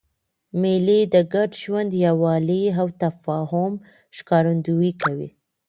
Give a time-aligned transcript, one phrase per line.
[0.61, 3.73] مېلې د ګډ ژوند، یووالي او تفاهم
[4.17, 5.29] ښکارندویي کوي.